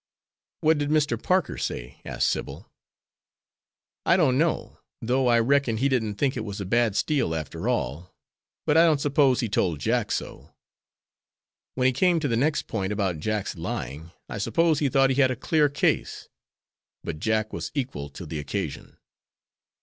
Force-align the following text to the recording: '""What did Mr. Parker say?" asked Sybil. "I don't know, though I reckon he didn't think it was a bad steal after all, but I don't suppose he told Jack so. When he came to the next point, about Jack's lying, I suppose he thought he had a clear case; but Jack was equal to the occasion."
'""What 0.61 0.79
did 0.79 0.89
Mr. 0.89 1.21
Parker 1.21 1.59
say?" 1.59 2.01
asked 2.03 2.27
Sybil. 2.29 2.67
"I 4.03 4.17
don't 4.17 4.35
know, 4.35 4.79
though 4.99 5.27
I 5.27 5.39
reckon 5.39 5.77
he 5.77 5.87
didn't 5.89 6.15
think 6.15 6.35
it 6.35 6.39
was 6.43 6.59
a 6.59 6.65
bad 6.65 6.95
steal 6.95 7.35
after 7.35 7.69
all, 7.69 8.11
but 8.65 8.77
I 8.77 8.83
don't 8.85 8.99
suppose 8.99 9.41
he 9.41 9.47
told 9.47 9.77
Jack 9.79 10.11
so. 10.11 10.55
When 11.75 11.85
he 11.85 11.91
came 11.93 12.19
to 12.19 12.27
the 12.27 12.35
next 12.35 12.63
point, 12.65 12.91
about 12.91 13.19
Jack's 13.19 13.55
lying, 13.55 14.09
I 14.27 14.39
suppose 14.39 14.79
he 14.79 14.89
thought 14.89 15.11
he 15.11 15.21
had 15.21 15.29
a 15.29 15.35
clear 15.35 15.69
case; 15.69 16.29
but 17.03 17.19
Jack 17.19 17.53
was 17.53 17.71
equal 17.75 18.09
to 18.09 18.25
the 18.25 18.39
occasion." 18.39 18.97